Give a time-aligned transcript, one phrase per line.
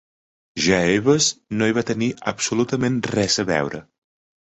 [0.67, 1.27] Jeeves
[1.61, 3.87] no hi va tenir absolutament res a veure.